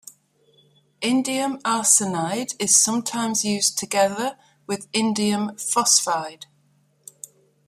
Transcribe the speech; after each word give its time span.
Indium 1.03 1.61
arsenide 1.61 2.55
is 2.57 2.75
sometimes 2.81 3.45
used 3.45 3.77
together 3.77 4.35
with 4.65 4.91
indium 4.93 5.51
phosphide. 5.61 6.47